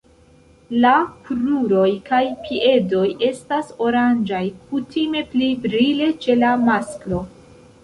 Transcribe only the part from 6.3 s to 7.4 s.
la masklo.